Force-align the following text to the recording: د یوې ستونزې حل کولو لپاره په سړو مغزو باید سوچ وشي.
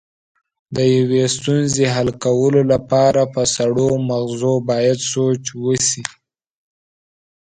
د 0.75 0.77
یوې 0.95 1.23
ستونزې 1.35 1.85
حل 1.95 2.09
کولو 2.23 2.61
لپاره 2.73 3.21
په 3.33 3.41
سړو 3.55 3.89
مغزو 4.09 4.53
باید 4.69 4.97
سوچ 5.13 5.43
وشي. 5.63 6.03